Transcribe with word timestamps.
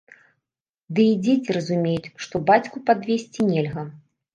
Ды 0.93 1.01
і 1.11 1.11
дзеці 1.27 1.57
разумеюць, 1.59 2.13
што 2.27 2.35
бацьку 2.51 2.87
падвесці 2.93 3.51
нельга. 3.57 3.91